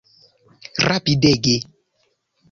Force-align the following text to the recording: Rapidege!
Rapidege! 0.87 1.53